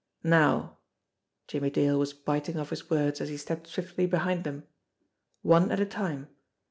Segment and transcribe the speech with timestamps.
[0.23, 0.79] "Now"
[1.45, 4.63] Jimmie Dale was biting off his words, as he stepped swiftly behind them
[5.43, 6.27] "one at a time.